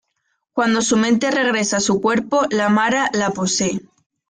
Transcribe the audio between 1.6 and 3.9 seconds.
a su cuerpo, la Mara la posee.